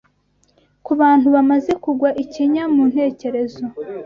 [0.85, 3.63] ku bantu bamaze kugwa ikinya mu ntekerezo